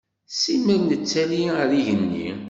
[0.39, 2.29] Simmal nettali ar igenni.